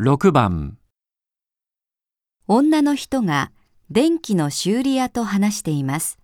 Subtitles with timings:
[0.00, 0.78] 6番
[2.46, 3.50] 女の人が
[3.90, 6.20] 電気の修理屋と話しています。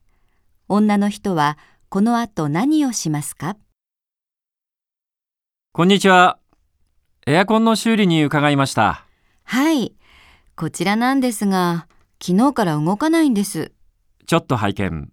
[0.68, 1.58] 女の人は
[1.88, 3.56] この後何をしますか？
[5.72, 6.38] こんにちは。
[7.26, 9.04] エアコンの修理に伺いました。
[9.42, 9.96] はい。
[10.54, 11.88] こちらなんですが、
[12.22, 13.72] 昨日から動かないんです。
[14.24, 15.10] ちょっと拝見。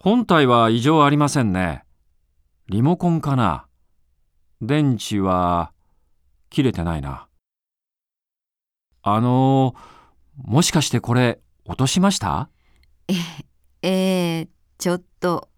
[0.00, 1.84] 本体は異常ありませんね。
[2.70, 3.66] リモコンかな
[4.62, 5.74] 電池は
[6.50, 7.28] 切れてないな。
[9.02, 9.74] あの
[10.36, 12.48] もしかしてこれ落としました？
[13.82, 14.48] えー、
[14.78, 15.48] ちょっと、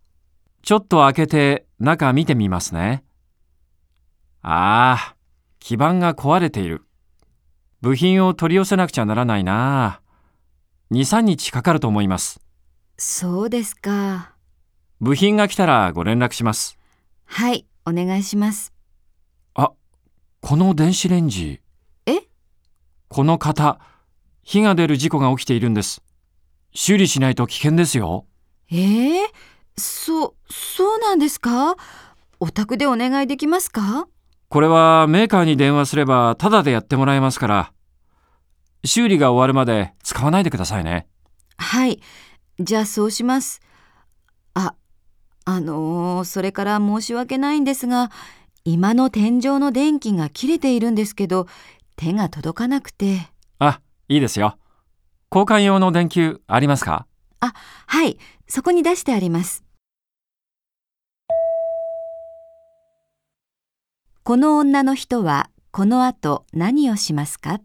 [0.62, 3.02] ちょっと開けて中見てみますね。
[4.42, 5.16] ああ、
[5.58, 6.84] 基板が壊れている。
[7.80, 10.00] 部品を取り寄せなくちゃならないな。
[10.92, 12.40] 2、3日かかると思います。
[12.98, 14.34] そうですか。
[15.00, 16.78] 部品が来たらご連絡します。
[17.24, 18.72] はい、お願いします。
[20.42, 21.60] あ、この電子レンジ。
[22.06, 22.22] え？
[23.08, 23.78] この型、
[24.42, 26.02] 火が出る事故が起きているんです。
[26.72, 28.26] 修理しないと危険ですよ。
[28.70, 29.18] えー、
[29.76, 31.76] そ、そうなんですか？
[32.40, 34.08] お宅でお願いできますか？
[34.48, 37.72] これはメーカーに電話すればタダでやってもらえますから、
[38.84, 41.06] 修理が終わるまで使わないでくださいね。
[41.58, 42.00] はい。
[42.58, 43.60] じゃあそうします。
[44.54, 44.74] あ、
[45.44, 48.10] あのーそれから申し訳ないんですが、
[48.72, 51.48] 今の天井の電気が切れているんですけど、
[51.96, 53.28] 手が届かなくて。
[53.58, 54.58] あ、いいですよ。
[55.28, 57.04] 交換用の電球ありますか？
[57.40, 57.52] あ、
[57.88, 58.16] はい。
[58.46, 59.64] そこに出してあります。
[64.22, 67.60] この女の人はこの後何をしますか？